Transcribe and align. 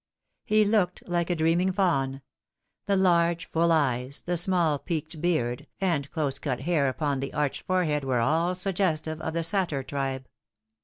He 0.45 0.65
looked 0.65 1.07
like 1.07 1.29
a 1.29 1.35
dreaming 1.35 1.71
fawn: 1.71 2.23
the 2.87 2.95
large 2.95 3.51
full 3.51 3.71
eyes, 3.71 4.23
the 4.25 4.35
small 4.35 4.79
peaked 4.79 5.21
beard, 5.21 5.67
and 5.79 6.09
close 6.09 6.39
cut 6.39 6.61
hair 6.61 6.89
upon 6.89 7.19
the 7.19 7.31
arched 7.35 7.67
forehead 7.67 8.03
were 8.03 8.19
all 8.19 8.55
suggestive 8.55 9.21
of 9.21 9.35
the 9.35 9.43
satyr 9.43 9.83
tribe. 9.83 10.27